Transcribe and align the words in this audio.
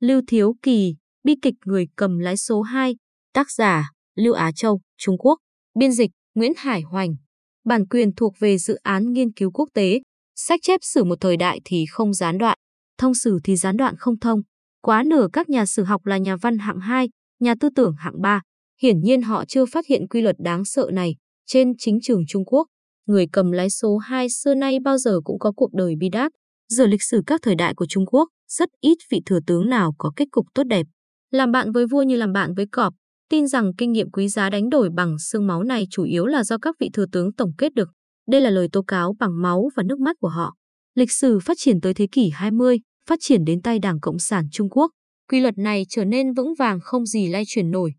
Lưu 0.00 0.20
Thiếu 0.26 0.54
Kỳ, 0.62 0.94
bi 1.24 1.34
kịch 1.42 1.54
người 1.64 1.86
cầm 1.96 2.18
lái 2.18 2.36
số 2.36 2.62
2, 2.62 2.96
tác 3.34 3.50
giả 3.50 3.90
Lưu 4.14 4.34
Á 4.34 4.52
Châu, 4.56 4.80
Trung 4.98 5.18
Quốc, 5.18 5.38
biên 5.78 5.92
dịch 5.92 6.10
Nguyễn 6.34 6.52
Hải 6.56 6.80
Hoành. 6.80 7.16
Bản 7.64 7.86
quyền 7.86 8.14
thuộc 8.14 8.34
về 8.38 8.58
dự 8.58 8.74
án 8.74 9.12
nghiên 9.12 9.32
cứu 9.32 9.50
quốc 9.50 9.68
tế, 9.74 10.00
sách 10.36 10.60
chép 10.62 10.80
sử 10.82 11.04
một 11.04 11.20
thời 11.20 11.36
đại 11.36 11.60
thì 11.64 11.84
không 11.90 12.14
gián 12.14 12.38
đoạn, 12.38 12.58
thông 12.98 13.14
sử 13.14 13.38
thì 13.44 13.56
gián 13.56 13.76
đoạn 13.76 13.94
không 13.98 14.18
thông. 14.18 14.40
Quá 14.82 15.02
nửa 15.06 15.28
các 15.32 15.48
nhà 15.48 15.66
sử 15.66 15.84
học 15.84 16.06
là 16.06 16.18
nhà 16.18 16.36
văn 16.36 16.58
hạng 16.58 16.80
2, 16.80 17.08
nhà 17.40 17.54
tư 17.60 17.68
tưởng 17.76 17.94
hạng 17.98 18.22
3. 18.22 18.42
Hiển 18.82 19.00
nhiên 19.00 19.22
họ 19.22 19.44
chưa 19.44 19.66
phát 19.66 19.86
hiện 19.86 20.08
quy 20.08 20.20
luật 20.20 20.36
đáng 20.38 20.64
sợ 20.64 20.90
này 20.92 21.14
trên 21.46 21.72
chính 21.78 21.98
trường 22.02 22.26
Trung 22.28 22.44
Quốc. 22.44 22.66
Người 23.06 23.26
cầm 23.32 23.52
lái 23.52 23.70
số 23.70 23.96
2 23.96 24.28
xưa 24.30 24.54
nay 24.54 24.78
bao 24.84 24.98
giờ 24.98 25.20
cũng 25.24 25.38
có 25.38 25.52
cuộc 25.52 25.74
đời 25.74 25.94
bi 25.98 26.08
đát. 26.08 26.32
Giờ 26.68 26.86
lịch 26.86 27.02
sử 27.02 27.22
các 27.26 27.40
thời 27.42 27.54
đại 27.54 27.74
của 27.74 27.86
Trung 27.86 28.06
Quốc, 28.06 28.28
rất 28.48 28.68
ít 28.80 28.98
vị 29.10 29.20
thừa 29.26 29.38
tướng 29.46 29.68
nào 29.68 29.94
có 29.98 30.12
kết 30.16 30.28
cục 30.30 30.46
tốt 30.54 30.62
đẹp. 30.64 30.86
Làm 31.30 31.52
bạn 31.52 31.72
với 31.72 31.86
vua 31.86 32.02
như 32.02 32.16
làm 32.16 32.32
bạn 32.32 32.54
với 32.54 32.66
cọp, 32.72 32.94
tin 33.30 33.46
rằng 33.46 33.72
kinh 33.78 33.92
nghiệm 33.92 34.10
quý 34.10 34.28
giá 34.28 34.50
đánh 34.50 34.70
đổi 34.70 34.90
bằng 34.96 35.18
xương 35.18 35.46
máu 35.46 35.62
này 35.62 35.84
chủ 35.90 36.04
yếu 36.04 36.26
là 36.26 36.44
do 36.44 36.58
các 36.58 36.76
vị 36.80 36.90
thừa 36.92 37.06
tướng 37.12 37.32
tổng 37.32 37.52
kết 37.58 37.74
được. 37.74 37.88
Đây 38.30 38.40
là 38.40 38.50
lời 38.50 38.68
tố 38.72 38.82
cáo 38.82 39.14
bằng 39.18 39.42
máu 39.42 39.68
và 39.76 39.82
nước 39.82 40.00
mắt 40.00 40.16
của 40.20 40.28
họ. 40.28 40.54
Lịch 40.94 41.12
sử 41.12 41.38
phát 41.38 41.56
triển 41.60 41.80
tới 41.80 41.94
thế 41.94 42.06
kỷ 42.12 42.30
20, 42.30 42.80
phát 43.06 43.18
triển 43.22 43.44
đến 43.44 43.62
tay 43.62 43.78
Đảng 43.78 44.00
Cộng 44.00 44.18
sản 44.18 44.44
Trung 44.52 44.70
Quốc. 44.70 44.90
Quy 45.30 45.40
luật 45.40 45.58
này 45.58 45.82
trở 45.88 46.04
nên 46.04 46.32
vững 46.32 46.54
vàng 46.58 46.78
không 46.82 47.06
gì 47.06 47.28
lay 47.28 47.42
chuyển 47.46 47.70
nổi. 47.70 47.92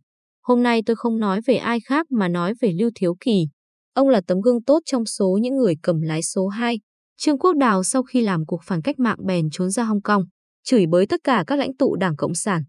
Hôm 0.44 0.64
nay 0.64 0.82
tôi 0.86 0.96
không 0.96 1.20
nói 1.20 1.42
về 1.46 1.56
ai 1.56 1.80
khác 1.80 2.12
mà 2.12 2.28
nói 2.28 2.54
về 2.62 2.72
Lưu 2.80 2.90
Thiếu 2.96 3.16
Kỳ. 3.20 3.48
Ông 3.94 4.10
là 4.10 4.22
tấm 4.28 4.42
gương 4.42 4.64
tốt 4.64 4.80
trong 4.86 5.06
số 5.06 5.40
những 5.42 5.58
người 5.58 5.76
cầm 5.84 6.02
lái 6.02 6.24
số 6.24 6.48
2. 6.48 6.80
Trương 7.18 7.40
Quốc 7.40 7.54
Đào 7.58 7.84
sau 7.84 8.04
khi 8.04 8.22
làm 8.22 8.46
cuộc 8.46 8.64
phản 8.64 8.82
cách 8.82 9.00
mạng 9.00 9.18
bèn 9.26 9.50
trốn 9.52 9.70
ra 9.70 9.84
Hong 9.84 10.02
Kong, 10.02 10.24
chửi 10.70 10.86
bới 10.88 11.06
tất 11.08 11.20
cả 11.24 11.44
các 11.48 11.60
lãnh 11.60 11.76
tụ 11.76 11.96
Đảng 11.96 12.16
Cộng 12.16 12.36
sản. 12.36 12.64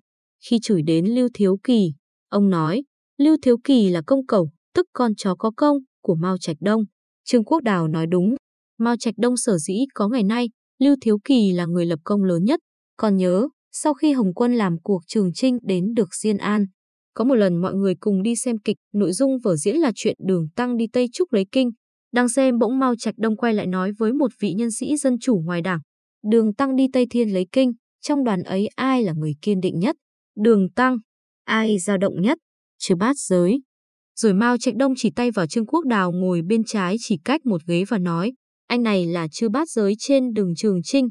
Khi 0.51 0.59
chửi 0.63 0.83
đến 0.83 1.07
Lưu 1.07 1.29
Thiếu 1.35 1.59
Kỳ, 1.65 1.93
ông 2.29 2.51
nói, 2.51 2.83
Lưu 3.19 3.37
Thiếu 3.43 3.57
Kỳ 3.65 3.89
là 3.89 4.03
công 4.07 4.27
cầu, 4.27 4.51
tức 4.75 4.87
con 4.93 5.15
chó 5.15 5.35
có 5.35 5.51
công, 5.57 5.77
của 6.03 6.15
Mao 6.15 6.39
Trạch 6.39 6.57
Đông. 6.61 6.83
Trương 7.25 7.45
Quốc 7.45 7.63
Đào 7.63 7.89
nói 7.89 8.07
đúng, 8.07 8.35
Mao 8.79 8.97
Trạch 8.97 9.15
Đông 9.17 9.37
sở 9.37 9.59
dĩ 9.59 9.75
có 9.95 10.09
ngày 10.09 10.23
nay, 10.23 10.49
Lưu 10.79 10.97
Thiếu 11.01 11.19
Kỳ 11.25 11.53
là 11.53 11.67
người 11.67 11.87
lập 11.87 11.99
công 12.05 12.25
lớn 12.25 12.45
nhất. 12.45 12.61
Còn 12.97 13.17
nhớ, 13.17 13.49
sau 13.73 13.95
khi 13.95 14.13
Hồng 14.13 14.35
Quân 14.35 14.55
làm 14.55 14.77
cuộc 14.83 15.03
trường 15.07 15.33
trinh 15.33 15.59
đến 15.63 15.95
được 15.95 16.15
Diên 16.15 16.37
An, 16.37 16.67
có 17.15 17.25
một 17.25 17.35
lần 17.35 17.57
mọi 17.57 17.75
người 17.75 17.95
cùng 18.01 18.23
đi 18.23 18.37
xem 18.37 18.57
kịch, 18.65 18.77
nội 18.95 19.13
dung 19.13 19.39
vở 19.39 19.57
diễn 19.57 19.77
là 19.77 19.93
chuyện 19.95 20.17
đường 20.27 20.49
tăng 20.57 20.77
đi 20.77 20.87
Tây 20.93 21.07
Trúc 21.13 21.33
lấy 21.33 21.45
kinh. 21.53 21.71
Đang 22.13 22.29
xem 22.29 22.59
bỗng 22.59 22.79
Mao 22.79 22.95
Trạch 22.97 23.15
Đông 23.19 23.37
quay 23.37 23.55
lại 23.55 23.67
nói 23.67 23.93
với 23.99 24.13
một 24.13 24.31
vị 24.41 24.53
nhân 24.53 24.71
sĩ 24.71 24.97
dân 24.97 25.19
chủ 25.21 25.41
ngoài 25.45 25.63
đảng. 25.63 25.81
Đường 26.31 26.55
tăng 26.55 26.77
đi 26.77 26.87
Tây 26.93 27.07
Thiên 27.11 27.35
lấy 27.35 27.47
kinh, 27.53 27.73
trong 28.01 28.25
đoàn 28.25 28.43
ấy 28.43 28.69
ai 28.77 29.03
là 29.03 29.13
người 29.13 29.35
kiên 29.43 29.61
định 29.61 29.79
nhất? 29.79 29.97
Đường 30.37 30.71
tăng. 30.71 30.99
Ai 31.45 31.79
dao 31.79 31.99
động 31.99 32.23
nhất? 32.23 32.39
Chứ 32.79 32.95
bát 32.95 33.17
giới. 33.19 33.61
Rồi 34.17 34.35
Mao 34.35 34.57
Trạch 34.59 34.77
Đông 34.77 34.95
chỉ 34.97 35.11
tay 35.11 35.31
vào 35.31 35.47
Trương 35.47 35.67
Quốc 35.67 35.85
Đào 35.87 36.13
ngồi 36.13 36.43
bên 36.43 36.65
trái 36.65 36.97
chỉ 37.01 37.19
cách 37.25 37.47
một 37.47 37.61
ghế 37.67 37.85
và 37.89 37.99
nói, 37.99 38.33
anh 38.67 38.83
này 38.83 39.07
là 39.07 39.29
chư 39.29 39.49
bát 39.49 39.69
giới 39.71 39.95
trên 39.99 40.33
đường 40.33 40.55
Trường 40.57 40.83
Trinh. 40.83 41.09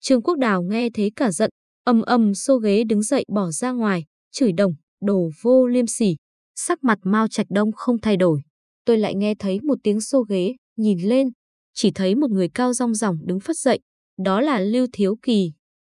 Trương 0.00 0.22
Quốc 0.22 0.38
Đào 0.38 0.62
nghe 0.62 0.88
thế 0.94 1.10
cả 1.16 1.30
giận, 1.30 1.50
ầm 1.84 2.02
ầm 2.02 2.34
xô 2.34 2.58
ghế 2.58 2.84
đứng 2.84 3.02
dậy 3.02 3.24
bỏ 3.34 3.50
ra 3.50 3.72
ngoài, 3.72 4.04
chửi 4.32 4.52
đồng, 4.52 4.72
đồ 5.00 5.30
vô 5.42 5.66
liêm 5.66 5.86
sỉ. 5.86 6.16
Sắc 6.56 6.84
mặt 6.84 6.98
Mao 7.02 7.28
Trạch 7.28 7.46
Đông 7.50 7.72
không 7.72 8.00
thay 8.00 8.16
đổi. 8.16 8.40
Tôi 8.84 8.98
lại 8.98 9.14
nghe 9.14 9.34
thấy 9.34 9.60
một 9.60 9.78
tiếng 9.82 10.00
xô 10.00 10.22
ghế, 10.22 10.54
nhìn 10.76 10.98
lên, 11.08 11.28
chỉ 11.74 11.90
thấy 11.90 12.14
một 12.14 12.30
người 12.30 12.48
cao 12.48 12.72
rong 12.72 12.94
ròng 12.94 13.16
đứng 13.26 13.40
phất 13.40 13.56
dậy. 13.56 13.80
Đó 14.24 14.40
là 14.40 14.60
Lưu 14.60 14.86
Thiếu 14.92 15.16
Kỳ. 15.22 15.52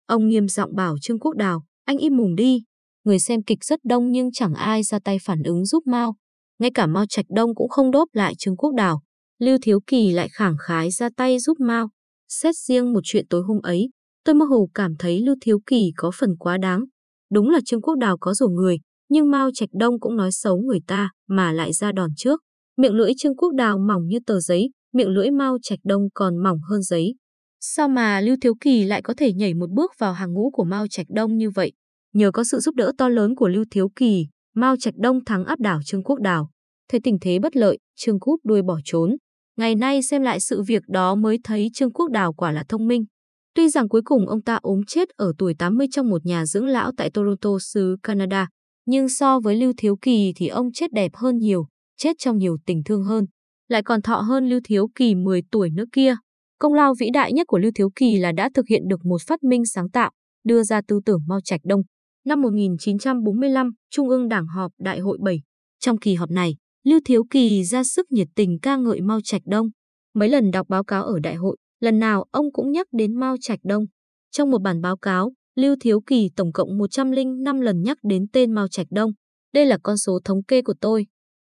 Ông 0.06 0.28
nghiêm 0.28 0.48
giọng 0.48 0.74
bảo 0.76 0.96
Trương 1.00 1.18
Quốc 1.18 1.36
Đào, 1.36 1.64
anh 1.84 1.98
im 1.98 2.16
mồm 2.16 2.34
đi. 2.34 2.62
Người 3.04 3.18
xem 3.18 3.42
kịch 3.42 3.64
rất 3.64 3.84
đông 3.84 4.12
nhưng 4.12 4.32
chẳng 4.32 4.54
ai 4.54 4.82
ra 4.82 4.98
tay 5.04 5.18
phản 5.22 5.42
ứng 5.42 5.64
giúp 5.64 5.86
Mao. 5.86 6.16
Ngay 6.58 6.70
cả 6.74 6.86
Mao 6.86 7.04
Trạch 7.08 7.26
Đông 7.28 7.54
cũng 7.54 7.68
không 7.68 7.90
đốp 7.90 8.08
lại 8.12 8.34
Trương 8.38 8.56
Quốc 8.56 8.70
Đào. 8.76 9.02
Lưu 9.38 9.58
Thiếu 9.62 9.80
Kỳ 9.86 10.12
lại 10.12 10.28
khẳng 10.32 10.56
khái 10.58 10.90
ra 10.90 11.08
tay 11.16 11.38
giúp 11.38 11.60
Mao. 11.60 11.90
Xét 12.28 12.54
riêng 12.56 12.92
một 12.92 13.00
chuyện 13.04 13.26
tối 13.30 13.42
hôm 13.42 13.60
ấy, 13.62 13.88
tôi 14.24 14.34
mơ 14.34 14.44
hồ 14.44 14.68
cảm 14.74 14.96
thấy 14.98 15.20
Lưu 15.20 15.34
Thiếu 15.40 15.58
Kỳ 15.66 15.92
có 15.96 16.10
phần 16.14 16.36
quá 16.38 16.58
đáng. 16.58 16.84
Đúng 17.30 17.50
là 17.50 17.60
Trương 17.64 17.82
Quốc 17.82 17.94
Đào 17.98 18.16
có 18.20 18.34
rổ 18.34 18.48
người, 18.48 18.78
nhưng 19.08 19.30
Mao 19.30 19.50
Trạch 19.54 19.68
Đông 19.72 20.00
cũng 20.00 20.16
nói 20.16 20.32
xấu 20.32 20.58
người 20.58 20.80
ta 20.86 21.10
mà 21.28 21.52
lại 21.52 21.72
ra 21.72 21.92
đòn 21.92 22.10
trước. 22.16 22.40
Miệng 22.76 22.94
lưỡi 22.94 23.12
Trương 23.18 23.36
Quốc 23.36 23.54
Đào 23.54 23.78
mỏng 23.78 24.06
như 24.06 24.18
tờ 24.26 24.40
giấy, 24.40 24.70
miệng 24.92 25.08
lưỡi 25.08 25.30
Mao 25.30 25.56
Trạch 25.62 25.78
Đông 25.84 26.02
còn 26.14 26.42
mỏng 26.42 26.58
hơn 26.70 26.82
giấy. 26.82 27.14
Sao 27.64 27.88
mà 27.88 28.20
Lưu 28.20 28.36
Thiếu 28.40 28.54
Kỳ 28.60 28.84
lại 28.84 29.02
có 29.02 29.14
thể 29.16 29.32
nhảy 29.32 29.54
một 29.54 29.70
bước 29.70 29.92
vào 29.98 30.12
hàng 30.12 30.32
ngũ 30.32 30.50
của 30.50 30.64
Mao 30.64 30.86
Trạch 30.86 31.06
Đông 31.08 31.36
như 31.36 31.50
vậy? 31.50 31.72
Nhờ 32.14 32.30
có 32.30 32.44
sự 32.44 32.58
giúp 32.58 32.74
đỡ 32.74 32.92
to 32.98 33.08
lớn 33.08 33.34
của 33.34 33.48
Lưu 33.48 33.64
Thiếu 33.70 33.88
Kỳ, 33.96 34.26
Mao 34.54 34.76
Trạch 34.76 34.94
Đông 34.96 35.24
thắng 35.24 35.44
áp 35.44 35.60
đảo 35.60 35.80
Trương 35.84 36.02
Quốc 36.02 36.20
Đào. 36.20 36.50
Thấy 36.88 37.00
tình 37.04 37.18
thế 37.20 37.38
bất 37.38 37.56
lợi, 37.56 37.78
Trương 37.96 38.20
Cúp 38.20 38.40
đuôi 38.44 38.62
bỏ 38.62 38.80
trốn. 38.84 39.16
Ngày 39.56 39.74
nay 39.74 40.02
xem 40.02 40.22
lại 40.22 40.40
sự 40.40 40.62
việc 40.62 40.82
đó 40.88 41.14
mới 41.14 41.38
thấy 41.44 41.68
Trương 41.74 41.92
Quốc 41.92 42.10
Đào 42.10 42.32
quả 42.32 42.52
là 42.52 42.64
thông 42.68 42.88
minh. 42.88 43.04
Tuy 43.54 43.68
rằng 43.68 43.88
cuối 43.88 44.02
cùng 44.04 44.28
ông 44.28 44.42
ta 44.42 44.58
ốm 44.62 44.80
chết 44.86 45.08
ở 45.16 45.32
tuổi 45.38 45.54
80 45.58 45.86
trong 45.90 46.10
một 46.10 46.26
nhà 46.26 46.46
dưỡng 46.46 46.66
lão 46.66 46.92
tại 46.96 47.10
Toronto, 47.10 47.50
xứ 47.60 47.96
Canada, 48.02 48.48
nhưng 48.86 49.08
so 49.08 49.40
với 49.40 49.56
Lưu 49.56 49.72
Thiếu 49.76 49.96
Kỳ 49.96 50.32
thì 50.36 50.48
ông 50.48 50.72
chết 50.72 50.92
đẹp 50.92 51.10
hơn 51.14 51.38
nhiều, 51.38 51.66
chết 51.96 52.12
trong 52.18 52.38
nhiều 52.38 52.56
tình 52.66 52.82
thương 52.84 53.04
hơn. 53.04 53.26
Lại 53.68 53.82
còn 53.82 54.02
thọ 54.02 54.16
hơn 54.16 54.48
Lưu 54.48 54.60
Thiếu 54.64 54.88
Kỳ 54.94 55.14
10 55.14 55.42
tuổi 55.50 55.70
nữa 55.70 55.84
kia. 55.92 56.14
Công 56.62 56.74
lao 56.74 56.94
vĩ 57.00 57.06
đại 57.12 57.32
nhất 57.32 57.46
của 57.46 57.58
Lưu 57.58 57.72
Thiếu 57.74 57.90
Kỳ 57.96 58.16
là 58.16 58.32
đã 58.32 58.50
thực 58.54 58.66
hiện 58.68 58.82
được 58.88 59.04
một 59.04 59.22
phát 59.26 59.42
minh 59.42 59.66
sáng 59.66 59.90
tạo, 59.90 60.10
đưa 60.44 60.62
ra 60.62 60.80
tư 60.88 61.00
tưởng 61.04 61.20
Mao 61.26 61.40
Trạch 61.40 61.60
Đông. 61.64 61.80
Năm 62.26 62.42
1945, 62.42 63.70
Trung 63.90 64.08
ương 64.08 64.28
Đảng 64.28 64.46
họp 64.46 64.72
Đại 64.78 64.98
hội 64.98 65.18
7. 65.24 65.40
Trong 65.80 65.98
kỳ 65.98 66.14
họp 66.14 66.30
này, 66.30 66.56
Lưu 66.84 67.00
Thiếu 67.04 67.24
Kỳ 67.30 67.64
ra 67.64 67.84
sức 67.84 68.12
nhiệt 68.12 68.28
tình 68.36 68.58
ca 68.62 68.76
ngợi 68.76 69.00
Mao 69.00 69.20
Trạch 69.24 69.42
Đông. 69.44 69.66
Mấy 70.14 70.28
lần 70.28 70.50
đọc 70.50 70.66
báo 70.68 70.84
cáo 70.84 71.04
ở 71.04 71.18
đại 71.22 71.34
hội, 71.34 71.56
lần 71.80 71.98
nào 71.98 72.24
ông 72.30 72.52
cũng 72.52 72.72
nhắc 72.72 72.86
đến 72.92 73.14
Mao 73.20 73.36
Trạch 73.40 73.58
Đông. 73.62 73.84
Trong 74.30 74.50
một 74.50 74.62
bản 74.62 74.80
báo 74.80 74.96
cáo, 74.96 75.32
Lưu 75.56 75.76
Thiếu 75.80 76.00
Kỳ 76.06 76.30
tổng 76.36 76.52
cộng 76.52 76.78
105 76.78 77.60
lần 77.60 77.82
nhắc 77.82 77.98
đến 78.02 78.26
tên 78.32 78.52
Mao 78.52 78.68
Trạch 78.68 78.86
Đông. 78.90 79.10
Đây 79.54 79.66
là 79.66 79.78
con 79.82 79.98
số 79.98 80.20
thống 80.24 80.44
kê 80.44 80.62
của 80.62 80.74
tôi. 80.80 81.06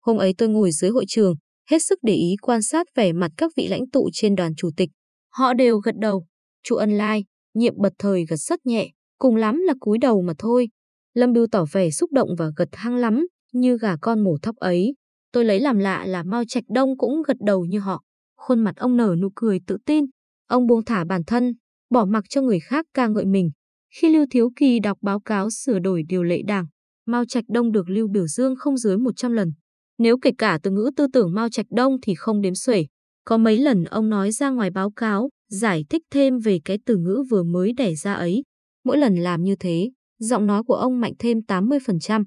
Hôm 0.06 0.18
ấy 0.18 0.34
tôi 0.38 0.50
ngồi 0.50 0.72
dưới 0.72 0.92
hội 0.92 1.06
trường, 1.08 1.36
hết 1.70 1.80
sức 1.80 2.00
để 2.02 2.14
ý 2.14 2.36
quan 2.42 2.62
sát 2.62 2.88
vẻ 2.96 3.14
mặt 3.14 3.32
các 3.38 3.52
vị 3.58 3.68
lãnh 3.68 3.90
tụ 3.90 4.10
trên 4.14 4.36
đoàn 4.36 4.54
chủ 4.58 4.70
tịch. 4.78 4.90
Họ 5.32 5.54
đều 5.54 5.78
gật 5.78 5.96
đầu. 5.98 6.26
Chu 6.64 6.76
Ân 6.76 6.92
Lai, 6.92 7.26
nhiệm 7.54 7.74
bật 7.78 7.94
thời 8.00 8.26
gật 8.26 8.36
rất 8.36 8.66
nhẹ, 8.66 8.90
cùng 9.20 9.36
lắm 9.36 9.58
là 9.58 9.74
cúi 9.80 9.98
đầu 9.98 10.22
mà 10.22 10.34
thôi. 10.38 10.70
Lâm 11.14 11.34
Bưu 11.34 11.48
tỏ 11.48 11.66
vẻ 11.72 11.90
xúc 11.90 12.12
động 12.12 12.30
và 12.38 12.52
gật 12.56 12.70
hăng 12.72 12.96
lắm, 12.96 13.28
như 13.54 13.78
gà 13.78 13.96
con 14.02 14.24
mổ 14.24 14.38
thóc 14.42 14.56
ấy. 14.56 14.96
Tôi 15.32 15.46
lấy 15.46 15.60
làm 15.60 15.80
lạ 15.80 16.06
là 16.06 16.24
Mao 16.24 16.44
Trạch 16.48 16.64
Đông 16.70 16.98
cũng 16.98 17.22
gật 17.28 17.38
đầu 17.46 17.66
như 17.66 17.80
họ. 17.80 18.04
Khuôn 18.38 18.60
mặt 18.60 18.76
ông 18.76 18.98
nở 18.98 19.16
nụ 19.22 19.30
cười 19.36 19.60
tự 19.68 19.78
tin. 19.86 20.06
Ông 20.48 20.68
buông 20.68 20.86
thả 20.86 21.04
bản 21.04 21.22
thân, 21.28 21.54
bỏ 21.90 22.06
mặc 22.06 22.24
cho 22.30 22.42
người 22.42 22.60
khác 22.60 22.86
ca 22.94 23.08
ngợi 23.08 23.26
mình. 23.26 23.52
Khi 24.00 24.14
Lưu 24.14 24.26
Thiếu 24.32 24.50
Kỳ 24.56 24.80
đọc 24.80 24.98
báo 25.02 25.20
cáo 25.20 25.50
sửa 25.50 25.80
đổi 25.80 26.04
điều 26.08 26.24
lệ 26.24 26.42
đảng, 26.48 26.66
Mao 27.06 27.26
Trạch 27.26 27.44
Đông 27.48 27.72
được 27.72 27.90
Lưu 27.90 28.08
biểu 28.08 28.28
dương 28.28 28.56
không 28.56 28.78
dưới 28.78 28.98
100 28.98 29.32
lần. 29.32 29.52
Nếu 29.98 30.18
kể 30.22 30.32
cả 30.38 30.60
từ 30.64 30.72
ngữ 30.72 30.92
tư 30.96 31.08
tưởng 31.14 31.34
Mao 31.34 31.50
Trạch 31.50 31.66
Đông 31.70 31.98
thì 32.02 32.16
không 32.16 32.42
đếm 32.42 32.56
xuể. 32.56 32.86
Có 33.26 33.38
mấy 33.38 33.58
lần 33.58 33.84
ông 33.84 34.10
nói 34.10 34.32
ra 34.32 34.50
ngoài 34.50 34.70
báo 34.70 34.92
cáo, 34.92 35.30
giải 35.50 35.86
thích 35.90 36.02
thêm 36.12 36.40
về 36.40 36.60
cái 36.66 36.78
từ 36.86 36.98
ngữ 36.98 37.24
vừa 37.30 37.44
mới 37.44 37.74
đẻ 37.74 37.96
ra 37.96 38.14
ấy. 38.14 38.44
Mỗi 38.84 38.98
lần 38.98 39.16
làm 39.16 39.44
như 39.44 39.56
thế, 39.56 39.92
giọng 40.20 40.46
nói 40.48 40.64
của 40.64 40.76
ông 40.76 41.00
mạnh 41.00 41.14
thêm 41.20 41.38
80%. 41.48 42.24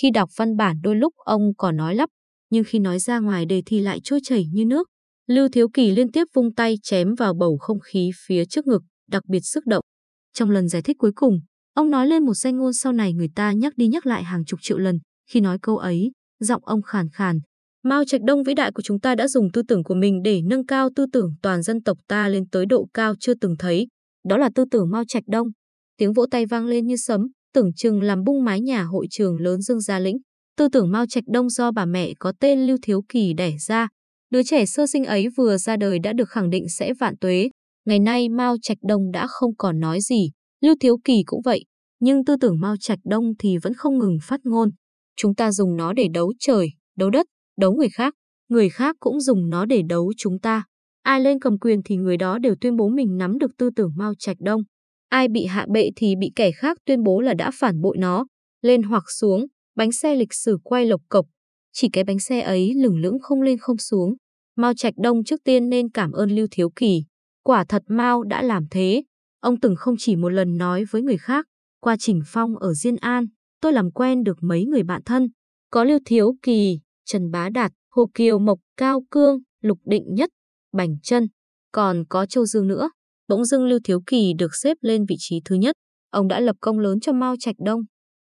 Khi 0.00 0.10
đọc 0.10 0.30
văn 0.36 0.56
bản 0.56 0.76
đôi 0.82 0.96
lúc 0.96 1.14
ông 1.16 1.54
còn 1.58 1.76
nói 1.76 1.94
lắp, 1.94 2.10
nhưng 2.50 2.64
khi 2.64 2.78
nói 2.78 2.98
ra 2.98 3.18
ngoài 3.18 3.46
đề 3.46 3.62
thì 3.66 3.80
lại 3.80 4.00
trôi 4.04 4.20
chảy 4.22 4.46
như 4.52 4.64
nước. 4.64 4.88
Lưu 5.26 5.48
Thiếu 5.48 5.68
Kỳ 5.68 5.90
liên 5.90 6.12
tiếp 6.12 6.24
vung 6.34 6.54
tay 6.54 6.74
chém 6.82 7.14
vào 7.14 7.34
bầu 7.34 7.58
không 7.60 7.80
khí 7.80 8.10
phía 8.26 8.44
trước 8.44 8.66
ngực, 8.66 8.82
đặc 9.08 9.22
biệt 9.28 9.40
sức 9.40 9.66
động. 9.66 9.84
Trong 10.32 10.50
lần 10.50 10.68
giải 10.68 10.82
thích 10.82 10.96
cuối 10.98 11.12
cùng, 11.14 11.40
ông 11.74 11.90
nói 11.90 12.06
lên 12.06 12.24
một 12.24 12.34
danh 12.34 12.56
ngôn 12.56 12.72
sau 12.72 12.92
này 12.92 13.12
người 13.12 13.28
ta 13.34 13.52
nhắc 13.52 13.72
đi 13.76 13.86
nhắc 13.86 14.06
lại 14.06 14.24
hàng 14.24 14.44
chục 14.44 14.60
triệu 14.62 14.78
lần. 14.78 14.98
Khi 15.30 15.40
nói 15.40 15.58
câu 15.62 15.76
ấy, 15.76 16.12
giọng 16.40 16.62
ông 16.64 16.82
khàn 16.82 17.08
khàn. 17.12 17.38
Mao 17.88 18.04
Trạch 18.04 18.20
Đông 18.22 18.42
vĩ 18.42 18.54
đại 18.54 18.72
của 18.72 18.82
chúng 18.82 19.00
ta 19.00 19.14
đã 19.14 19.28
dùng 19.28 19.48
tư 19.52 19.62
tưởng 19.68 19.84
của 19.84 19.94
mình 19.94 20.22
để 20.22 20.40
nâng 20.44 20.66
cao 20.66 20.88
tư 20.96 21.06
tưởng 21.12 21.34
toàn 21.42 21.62
dân 21.62 21.82
tộc 21.82 21.98
ta 22.08 22.28
lên 22.28 22.44
tới 22.52 22.66
độ 22.66 22.86
cao 22.94 23.14
chưa 23.20 23.34
từng 23.34 23.54
thấy. 23.58 23.86
Đó 24.28 24.36
là 24.36 24.50
tư 24.54 24.64
tưởng 24.70 24.90
Mao 24.90 25.02
Trạch 25.08 25.22
Đông. 25.26 25.48
Tiếng 25.96 26.12
vỗ 26.12 26.26
tay 26.30 26.46
vang 26.46 26.66
lên 26.66 26.86
như 26.86 26.96
sấm, 26.96 27.20
tưởng 27.54 27.72
chừng 27.76 28.02
làm 28.02 28.24
bung 28.24 28.44
mái 28.44 28.60
nhà 28.60 28.82
hội 28.82 29.06
trường 29.10 29.40
lớn 29.40 29.60
Dương 29.60 29.80
Gia 29.80 29.98
Lĩnh. 29.98 30.16
Tư 30.56 30.68
tưởng 30.72 30.92
Mao 30.92 31.06
Trạch 31.06 31.24
Đông 31.26 31.48
do 31.48 31.70
bà 31.70 31.84
mẹ 31.84 32.12
có 32.18 32.32
tên 32.40 32.66
Lưu 32.66 32.76
Thiếu 32.82 33.02
Kỳ 33.08 33.32
đẻ 33.34 33.52
ra. 33.66 33.88
Đứa 34.30 34.42
trẻ 34.42 34.66
sơ 34.66 34.86
sinh 34.86 35.04
ấy 35.04 35.28
vừa 35.36 35.56
ra 35.56 35.76
đời 35.76 35.98
đã 35.98 36.12
được 36.12 36.28
khẳng 36.28 36.50
định 36.50 36.68
sẽ 36.68 36.92
vạn 37.00 37.14
tuế. 37.20 37.50
Ngày 37.86 37.98
nay 37.98 38.28
Mao 38.28 38.56
Trạch 38.62 38.78
Đông 38.88 39.10
đã 39.12 39.26
không 39.26 39.56
còn 39.56 39.80
nói 39.80 40.00
gì, 40.00 40.30
Lưu 40.60 40.74
Thiếu 40.80 40.96
Kỳ 41.04 41.22
cũng 41.26 41.40
vậy, 41.44 41.64
nhưng 42.00 42.24
tư 42.24 42.36
tưởng 42.40 42.60
Mao 42.60 42.74
Trạch 42.80 42.98
Đông 43.04 43.24
thì 43.38 43.56
vẫn 43.62 43.74
không 43.74 43.98
ngừng 43.98 44.18
phát 44.22 44.40
ngôn. 44.44 44.70
Chúng 45.16 45.34
ta 45.34 45.52
dùng 45.52 45.76
nó 45.76 45.92
để 45.92 46.08
đấu 46.14 46.32
trời, 46.38 46.68
đấu 46.96 47.10
đất, 47.10 47.26
đấu 47.58 47.72
người 47.72 47.88
khác, 47.88 48.14
người 48.48 48.68
khác 48.68 48.96
cũng 49.00 49.20
dùng 49.20 49.50
nó 49.50 49.64
để 49.66 49.82
đấu 49.88 50.12
chúng 50.16 50.38
ta. 50.38 50.64
Ai 51.02 51.20
lên 51.20 51.38
cầm 51.40 51.58
quyền 51.58 51.80
thì 51.84 51.96
người 51.96 52.16
đó 52.16 52.38
đều 52.38 52.54
tuyên 52.60 52.76
bố 52.76 52.88
mình 52.88 53.16
nắm 53.16 53.38
được 53.38 53.50
tư 53.58 53.70
tưởng 53.76 53.92
Mao 53.96 54.14
Trạch 54.18 54.36
Đông. 54.40 54.62
Ai 55.08 55.28
bị 55.28 55.46
hạ 55.46 55.66
bệ 55.72 55.90
thì 55.96 56.14
bị 56.20 56.32
kẻ 56.36 56.50
khác 56.50 56.78
tuyên 56.84 57.02
bố 57.02 57.20
là 57.20 57.34
đã 57.34 57.50
phản 57.54 57.80
bội 57.80 57.96
nó, 57.98 58.26
lên 58.62 58.82
hoặc 58.82 59.04
xuống, 59.10 59.46
bánh 59.76 59.92
xe 59.92 60.14
lịch 60.14 60.34
sử 60.34 60.58
quay 60.64 60.86
lộc 60.86 61.00
cộc. 61.08 61.26
Chỉ 61.72 61.88
cái 61.92 62.04
bánh 62.04 62.18
xe 62.18 62.40
ấy 62.40 62.72
lửng 62.74 63.00
lững 63.00 63.18
không 63.18 63.42
lên 63.42 63.58
không 63.58 63.78
xuống. 63.78 64.14
Mao 64.56 64.74
Trạch 64.74 64.94
Đông 64.96 65.24
trước 65.24 65.40
tiên 65.44 65.68
nên 65.68 65.90
cảm 65.90 66.12
ơn 66.12 66.30
Lưu 66.30 66.46
Thiếu 66.50 66.70
Kỳ. 66.76 67.04
Quả 67.42 67.64
thật 67.68 67.82
Mao 67.88 68.22
đã 68.22 68.42
làm 68.42 68.64
thế. 68.70 69.02
Ông 69.40 69.60
từng 69.60 69.76
không 69.76 69.94
chỉ 69.98 70.16
một 70.16 70.28
lần 70.28 70.56
nói 70.56 70.84
với 70.90 71.02
người 71.02 71.18
khác, 71.18 71.46
qua 71.80 71.96
Trình 71.98 72.20
Phong 72.26 72.56
ở 72.56 72.74
Diên 72.74 72.96
An, 72.96 73.26
tôi 73.60 73.72
làm 73.72 73.90
quen 73.90 74.22
được 74.22 74.38
mấy 74.40 74.64
người 74.64 74.82
bạn 74.82 75.02
thân. 75.04 75.28
Có 75.70 75.84
Lưu 75.84 75.98
Thiếu 76.04 76.34
Kỳ, 76.42 76.80
Trần 77.08 77.30
Bá 77.30 77.48
Đạt, 77.48 77.72
Hồ 77.90 78.10
Kiều 78.14 78.38
Mộc, 78.38 78.58
Cao 78.76 79.02
Cương, 79.10 79.38
Lục 79.60 79.78
Định 79.84 80.04
Nhất, 80.14 80.30
Bành 80.72 80.96
Trân, 81.02 81.28
còn 81.72 82.04
có 82.08 82.26
Châu 82.26 82.46
Dương 82.46 82.68
nữa. 82.68 82.90
Bỗng 83.28 83.44
dưng 83.44 83.64
Lưu 83.64 83.78
Thiếu 83.84 84.00
Kỳ 84.06 84.32
được 84.38 84.54
xếp 84.62 84.76
lên 84.80 85.04
vị 85.08 85.16
trí 85.18 85.40
thứ 85.44 85.54
nhất. 85.54 85.76
Ông 86.10 86.28
đã 86.28 86.40
lập 86.40 86.56
công 86.60 86.78
lớn 86.78 87.00
cho 87.00 87.12
Mao 87.12 87.34
Trạch 87.40 87.54
Đông. 87.64 87.80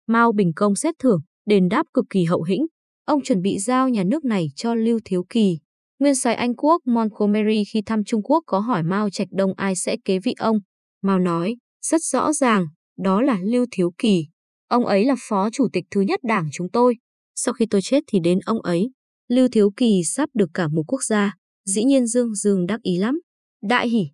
Mao 0.06 0.32
Bình 0.32 0.52
Công 0.56 0.76
xét 0.76 0.94
thưởng, 0.98 1.20
đền 1.46 1.68
đáp 1.68 1.86
cực 1.94 2.04
kỳ 2.10 2.24
hậu 2.24 2.42
hĩnh. 2.42 2.66
Ông 3.04 3.22
chuẩn 3.22 3.42
bị 3.42 3.58
giao 3.58 3.88
nhà 3.88 4.04
nước 4.04 4.24
này 4.24 4.46
cho 4.56 4.74
Lưu 4.74 4.98
Thiếu 5.04 5.24
Kỳ. 5.28 5.58
Nguyên 5.98 6.14
soái 6.14 6.34
Anh 6.34 6.54
quốc 6.54 6.82
Montgomery 6.86 7.64
khi 7.72 7.82
thăm 7.86 8.04
Trung 8.04 8.22
Quốc 8.22 8.44
có 8.46 8.58
hỏi 8.58 8.82
Mao 8.82 9.10
Trạch 9.10 9.28
Đông 9.30 9.52
ai 9.56 9.76
sẽ 9.76 9.96
kế 10.04 10.18
vị 10.18 10.34
ông. 10.38 10.56
Mao 11.02 11.18
nói, 11.18 11.56
rất 11.82 12.02
rõ 12.02 12.32
ràng, 12.32 12.66
đó 12.98 13.22
là 13.22 13.38
Lưu 13.42 13.66
Thiếu 13.70 13.92
Kỳ. 13.98 14.26
Ông 14.68 14.86
ấy 14.86 15.04
là 15.04 15.14
phó 15.28 15.50
chủ 15.50 15.68
tịch 15.72 15.84
thứ 15.90 16.00
nhất 16.00 16.20
đảng 16.22 16.48
chúng 16.52 16.70
tôi. 16.70 16.94
Sau 17.36 17.54
khi 17.54 17.66
tôi 17.70 17.80
chết 17.82 18.04
thì 18.06 18.18
đến 18.24 18.38
ông 18.46 18.62
ấy. 18.62 18.90
Lưu 19.28 19.48
Thiếu 19.52 19.70
Kỳ 19.76 20.02
sắp 20.04 20.28
được 20.34 20.50
cả 20.54 20.68
một 20.68 20.82
quốc 20.86 21.02
gia. 21.04 21.34
Dĩ 21.64 21.84
nhiên 21.84 22.06
Dương 22.06 22.34
Dương 22.34 22.66
đắc 22.66 22.82
ý 22.82 22.96
lắm. 22.98 23.20
Đại 23.62 23.88
hỉ. 23.88 24.04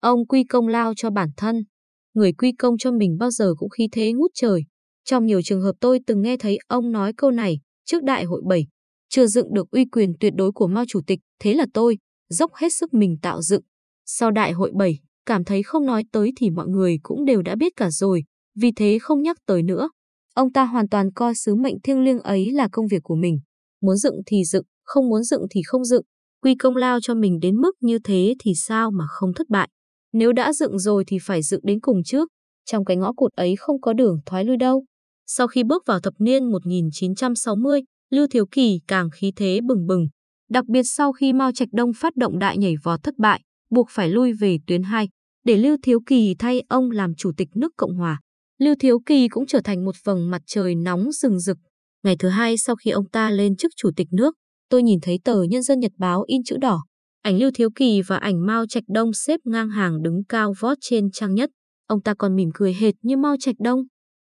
Ông 0.00 0.26
quy 0.26 0.44
công 0.44 0.68
lao 0.68 0.92
cho 0.96 1.10
bản 1.10 1.28
thân. 1.36 1.64
Người 2.14 2.32
quy 2.32 2.52
công 2.52 2.78
cho 2.78 2.92
mình 2.92 3.16
bao 3.18 3.30
giờ 3.30 3.54
cũng 3.58 3.70
khí 3.70 3.88
thế 3.92 4.12
ngút 4.12 4.30
trời. 4.34 4.64
Trong 5.04 5.26
nhiều 5.26 5.42
trường 5.42 5.62
hợp 5.62 5.72
tôi 5.80 5.98
từng 6.06 6.22
nghe 6.22 6.36
thấy 6.36 6.58
ông 6.68 6.92
nói 6.92 7.12
câu 7.16 7.30
này 7.30 7.60
trước 7.84 8.02
đại 8.02 8.24
hội 8.24 8.42
7. 8.48 8.66
Chưa 9.08 9.26
dựng 9.26 9.54
được 9.54 9.70
uy 9.70 9.84
quyền 9.84 10.12
tuyệt 10.20 10.32
đối 10.36 10.52
của 10.52 10.66
Mao 10.66 10.84
Chủ 10.88 11.00
tịch, 11.06 11.20
thế 11.40 11.54
là 11.54 11.66
tôi, 11.74 11.98
dốc 12.28 12.54
hết 12.54 12.72
sức 12.72 12.94
mình 12.94 13.16
tạo 13.22 13.42
dựng. 13.42 13.62
Sau 14.06 14.30
đại 14.30 14.52
hội 14.52 14.72
7, 14.78 14.98
cảm 15.26 15.44
thấy 15.44 15.62
không 15.62 15.86
nói 15.86 16.04
tới 16.12 16.32
thì 16.36 16.50
mọi 16.50 16.68
người 16.68 16.98
cũng 17.02 17.24
đều 17.24 17.42
đã 17.42 17.54
biết 17.56 17.72
cả 17.76 17.90
rồi, 17.90 18.24
vì 18.54 18.72
thế 18.76 18.98
không 18.98 19.22
nhắc 19.22 19.36
tới 19.46 19.62
nữa. 19.62 19.88
Ông 20.34 20.52
ta 20.52 20.64
hoàn 20.64 20.88
toàn 20.88 21.12
coi 21.12 21.34
sứ 21.34 21.54
mệnh 21.54 21.80
thiêng 21.80 22.00
liêng 22.00 22.20
ấy 22.20 22.50
là 22.52 22.68
công 22.72 22.86
việc 22.86 23.02
của 23.02 23.14
mình. 23.14 23.38
Muốn 23.80 23.96
dựng 23.96 24.14
thì 24.26 24.44
dựng, 24.44 24.64
không 24.84 25.08
muốn 25.08 25.22
dựng 25.22 25.42
thì 25.50 25.60
không 25.66 25.84
dựng. 25.84 26.02
Quy 26.42 26.54
công 26.54 26.76
lao 26.76 27.00
cho 27.00 27.14
mình 27.14 27.38
đến 27.40 27.56
mức 27.56 27.72
như 27.80 27.98
thế 28.04 28.34
thì 28.40 28.52
sao 28.54 28.90
mà 28.90 29.04
không 29.08 29.34
thất 29.34 29.48
bại. 29.50 29.68
Nếu 30.12 30.32
đã 30.32 30.52
dựng 30.52 30.78
rồi 30.78 31.04
thì 31.06 31.18
phải 31.22 31.42
dựng 31.42 31.60
đến 31.62 31.80
cùng 31.80 32.02
trước. 32.04 32.28
Trong 32.64 32.84
cái 32.84 32.96
ngõ 32.96 33.12
cụt 33.12 33.32
ấy 33.32 33.56
không 33.56 33.80
có 33.80 33.92
đường 33.92 34.20
thoái 34.26 34.44
lui 34.44 34.56
đâu. 34.56 34.84
Sau 35.26 35.46
khi 35.46 35.64
bước 35.64 35.82
vào 35.86 36.00
thập 36.00 36.14
niên 36.18 36.50
1960, 36.52 37.82
Lưu 38.10 38.26
Thiếu 38.30 38.46
Kỳ 38.50 38.80
càng 38.88 39.10
khí 39.10 39.32
thế 39.36 39.60
bừng 39.66 39.86
bừng. 39.86 40.06
Đặc 40.50 40.64
biệt 40.68 40.82
sau 40.82 41.12
khi 41.12 41.32
Mao 41.32 41.52
Trạch 41.52 41.68
Đông 41.72 41.92
phát 41.96 42.16
động 42.16 42.38
đại 42.38 42.58
nhảy 42.58 42.74
vọt 42.82 43.02
thất 43.02 43.18
bại, 43.18 43.40
buộc 43.70 43.86
phải 43.90 44.08
lui 44.08 44.32
về 44.32 44.58
tuyến 44.66 44.82
2, 44.82 45.08
để 45.44 45.56
Lưu 45.56 45.76
Thiếu 45.82 46.00
Kỳ 46.06 46.34
thay 46.38 46.62
ông 46.68 46.90
làm 46.90 47.14
chủ 47.14 47.32
tịch 47.36 47.48
nước 47.54 47.72
Cộng 47.76 47.96
hòa. 47.96 48.20
Lưu 48.58 48.74
Thiếu 48.78 48.98
Kỳ 49.06 49.28
cũng 49.28 49.46
trở 49.46 49.60
thành 49.64 49.84
một 49.84 49.94
vầng 50.04 50.30
mặt 50.30 50.42
trời 50.46 50.74
nóng 50.74 51.12
rừng 51.12 51.40
rực. 51.40 51.58
Ngày 52.02 52.16
thứ 52.18 52.28
hai 52.28 52.56
sau 52.56 52.76
khi 52.76 52.90
ông 52.90 53.08
ta 53.08 53.30
lên 53.30 53.56
chức 53.56 53.72
chủ 53.76 53.90
tịch 53.96 54.08
nước, 54.10 54.34
tôi 54.68 54.82
nhìn 54.82 54.98
thấy 55.02 55.18
tờ 55.24 55.42
Nhân 55.42 55.62
dân 55.62 55.80
Nhật 55.80 55.92
báo 55.98 56.24
in 56.26 56.42
chữ 56.44 56.56
đỏ. 56.60 56.84
Ảnh 57.22 57.38
Lưu 57.38 57.50
Thiếu 57.54 57.68
Kỳ 57.74 58.02
và 58.02 58.16
ảnh 58.16 58.46
Mao 58.46 58.66
Trạch 58.66 58.84
Đông 58.88 59.12
xếp 59.12 59.40
ngang 59.44 59.68
hàng 59.68 60.02
đứng 60.02 60.24
cao 60.28 60.52
vót 60.60 60.78
trên 60.80 61.10
trang 61.10 61.34
nhất. 61.34 61.50
Ông 61.86 62.02
ta 62.02 62.14
còn 62.18 62.36
mỉm 62.36 62.50
cười 62.54 62.74
hệt 62.74 62.94
như 63.02 63.16
Mao 63.16 63.36
Trạch 63.40 63.54
Đông. 63.58 63.80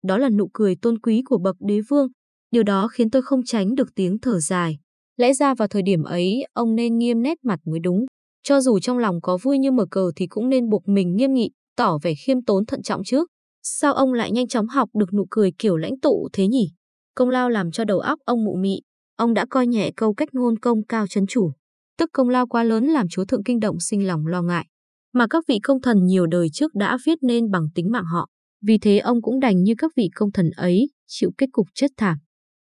Đó 0.04 0.18
là 0.18 0.30
nụ 0.30 0.50
cười 0.54 0.76
tôn 0.82 1.00
quý 1.00 1.22
của 1.26 1.38
bậc 1.38 1.56
đế 1.60 1.80
vương. 1.90 2.08
Điều 2.52 2.64
đó 2.64 2.88
khiến 2.88 3.10
tôi 3.10 3.22
không 3.22 3.44
tránh 3.46 3.76
được 3.76 3.90
tiếng 3.96 4.20
thở 4.20 4.40
dài. 4.40 4.78
Lẽ 5.18 5.34
ra 5.34 5.56
vào 5.56 5.68
thời 5.68 5.82
điểm 5.82 6.04
ấy, 6.04 6.44
ông 6.54 6.76
nên 6.76 6.98
nghiêm 6.98 7.22
nét 7.22 7.38
mặt 7.44 7.60
mới 7.66 7.80
đúng. 7.80 8.06
Cho 8.44 8.62
dù 8.62 8.80
trong 8.80 8.98
lòng 8.98 9.22
có 9.22 9.38
vui 9.42 9.58
như 9.58 9.72
mở 9.72 9.86
cờ 9.92 10.12
thì 10.16 10.28
cũng 10.28 10.50
nên 10.50 10.70
buộc 10.70 10.88
mình 10.88 11.16
nghiêm 11.16 11.34
nghị, 11.34 11.52
tỏ 11.76 11.98
vẻ 12.02 12.14
khiêm 12.26 12.44
tốn 12.44 12.66
thận 12.66 12.82
trọng 12.82 13.04
trước. 13.04 13.30
Sao 13.64 13.94
ông 13.94 14.14
lại 14.14 14.32
nhanh 14.32 14.48
chóng 14.48 14.68
học 14.68 14.90
được 14.94 15.14
nụ 15.14 15.26
cười 15.30 15.52
kiểu 15.60 15.78
lãnh 15.78 16.00
tụ 16.00 16.30
thế 16.34 16.48
nhỉ? 16.48 16.72
Công 17.16 17.30
lao 17.30 17.50
làm 17.50 17.72
cho 17.72 17.86
đầu 17.86 18.00
óc 18.00 18.20
ông 18.26 18.44
mụ 18.46 18.56
mị. 18.56 18.82
Ông 19.16 19.34
đã 19.34 19.46
coi 19.50 19.68
nhẹ 19.68 19.92
câu 19.96 20.14
cách 20.14 20.30
ngôn 20.32 20.60
công 20.60 20.86
cao 20.86 21.08
chấn 21.08 21.28
chủ. 21.28 21.52
Tức 21.98 22.10
công 22.14 22.30
lao 22.30 22.48
quá 22.48 22.64
lớn 22.64 22.86
làm 22.86 23.08
chúa 23.10 23.26
thượng 23.26 23.44
kinh 23.44 23.60
động 23.60 23.80
sinh 23.80 24.08
lòng 24.08 24.28
lo 24.28 24.42
ngại. 24.42 24.66
Mà 25.14 25.28
các 25.30 25.44
vị 25.48 25.60
công 25.64 25.82
thần 25.82 26.06
nhiều 26.06 26.26
đời 26.26 26.48
trước 26.54 26.76
đã 26.76 26.98
viết 27.06 27.18
nên 27.22 27.52
bằng 27.52 27.68
tính 27.76 27.92
mạng 27.92 28.06
họ. 28.14 28.28
Vì 28.62 28.78
thế 28.78 28.98
ông 28.98 29.22
cũng 29.22 29.40
đành 29.40 29.64
như 29.64 29.74
các 29.78 29.92
vị 29.96 30.10
công 30.16 30.32
thần 30.32 30.50
ấy, 30.58 30.90
chịu 31.08 31.32
kết 31.38 31.48
cục 31.52 31.68
chết 31.74 31.88
thảm. 31.98 32.18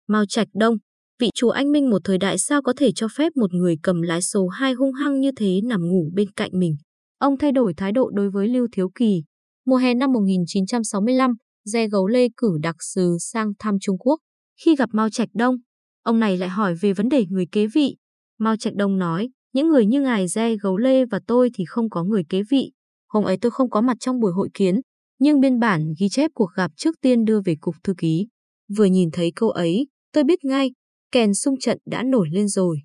Mao 0.08 0.24
Trạch 0.26 0.48
Đông, 0.54 0.76
vị 1.18 1.30
chúa 1.34 1.50
anh 1.50 1.72
minh 1.72 1.90
một 1.90 2.00
thời 2.04 2.18
đại 2.18 2.38
sao 2.38 2.62
có 2.62 2.72
thể 2.76 2.92
cho 2.94 3.08
phép 3.16 3.32
một 3.36 3.54
người 3.54 3.76
cầm 3.82 4.02
lái 4.02 4.22
số 4.22 4.48
hai 4.48 4.72
hung 4.72 4.92
hăng 4.92 5.20
như 5.20 5.30
thế 5.36 5.60
nằm 5.64 5.88
ngủ 5.88 6.10
bên 6.14 6.30
cạnh 6.30 6.50
mình. 6.52 6.76
Ông 7.18 7.38
thay 7.38 7.52
đổi 7.52 7.74
thái 7.76 7.92
độ 7.92 8.10
đối 8.14 8.30
với 8.30 8.48
Lưu 8.48 8.66
Thiếu 8.72 8.90
Kỳ. 8.94 9.22
Mùa 9.68 9.76
hè 9.76 9.94
năm 9.94 10.12
1965, 10.12 11.34
Dè 11.64 11.88
Gấu 11.88 12.06
Lê 12.06 12.28
cử 12.36 12.58
đặc 12.62 12.76
sứ 12.80 13.16
sang 13.20 13.52
thăm 13.58 13.74
Trung 13.80 13.98
Quốc. 13.98 14.18
Khi 14.64 14.76
gặp 14.76 14.88
Mao 14.92 15.10
Trạch 15.10 15.28
Đông, 15.34 15.54
ông 16.02 16.20
này 16.20 16.36
lại 16.36 16.48
hỏi 16.48 16.74
về 16.74 16.92
vấn 16.92 17.08
đề 17.08 17.24
người 17.28 17.46
kế 17.52 17.66
vị. 17.66 17.96
Mao 18.38 18.56
Trạch 18.56 18.74
Đông 18.74 18.98
nói, 18.98 19.28
những 19.52 19.68
người 19.68 19.86
như 19.86 20.00
ngài 20.00 20.28
Dè 20.28 20.56
Gấu 20.56 20.76
Lê 20.76 21.04
và 21.04 21.20
tôi 21.26 21.50
thì 21.54 21.64
không 21.68 21.90
có 21.90 22.04
người 22.04 22.22
kế 22.28 22.42
vị. 22.50 22.72
Hôm 23.08 23.24
ấy 23.24 23.36
tôi 23.40 23.50
không 23.50 23.70
có 23.70 23.80
mặt 23.80 23.96
trong 24.00 24.20
buổi 24.20 24.32
hội 24.32 24.48
kiến, 24.54 24.80
nhưng 25.18 25.40
biên 25.40 25.58
bản 25.58 25.92
ghi 26.00 26.08
chép 26.08 26.30
cuộc 26.34 26.50
gặp 26.56 26.70
trước 26.76 26.94
tiên 27.00 27.24
đưa 27.24 27.40
về 27.40 27.54
cục 27.60 27.74
thư 27.84 27.94
ký. 27.98 28.28
Vừa 28.76 28.84
nhìn 28.84 29.10
thấy 29.12 29.32
câu 29.36 29.50
ấy, 29.50 29.86
tôi 30.12 30.24
biết 30.24 30.44
ngay, 30.44 30.70
kèn 31.12 31.34
sung 31.34 31.54
trận 31.60 31.78
đã 31.86 32.02
nổi 32.02 32.28
lên 32.32 32.48
rồi. 32.48 32.78